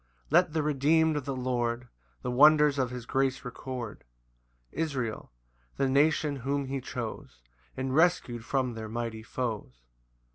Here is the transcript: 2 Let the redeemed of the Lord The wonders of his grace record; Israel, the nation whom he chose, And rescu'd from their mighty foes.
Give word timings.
2 0.31 0.33
Let 0.35 0.53
the 0.53 0.63
redeemed 0.63 1.15
of 1.15 1.25
the 1.25 1.35
Lord 1.35 1.87
The 2.23 2.31
wonders 2.31 2.79
of 2.79 2.89
his 2.89 3.05
grace 3.05 3.45
record; 3.45 4.03
Israel, 4.71 5.31
the 5.77 5.87
nation 5.87 6.37
whom 6.37 6.65
he 6.65 6.81
chose, 6.81 7.43
And 7.77 7.91
rescu'd 7.93 8.43
from 8.43 8.73
their 8.73 8.89
mighty 8.89 9.21
foes. 9.21 9.83